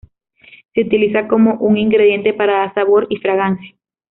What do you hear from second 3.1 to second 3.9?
y fragancia.